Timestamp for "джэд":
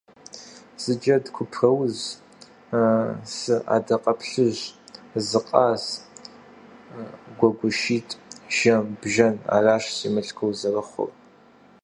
0.99-1.25